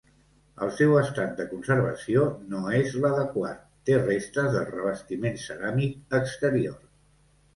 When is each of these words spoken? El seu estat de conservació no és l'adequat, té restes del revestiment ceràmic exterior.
El 0.65 0.69
seu 0.77 0.93
estat 0.99 1.33
de 1.41 1.43
conservació 1.49 2.23
no 2.53 2.61
és 2.77 2.95
l'adequat, 3.03 3.61
té 3.89 3.99
restes 3.99 4.49
del 4.55 4.65
revestiment 4.71 5.39
ceràmic 5.43 6.17
exterior. 6.23 6.81